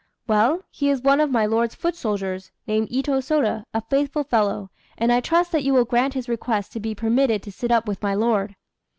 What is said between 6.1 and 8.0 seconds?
his request to be permitted to sit up